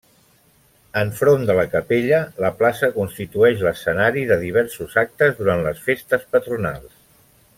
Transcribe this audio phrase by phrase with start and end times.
[1.01, 6.93] Enfront de la capella, la plaça constitueix l'escenari de diversos actes durant les festes patronals.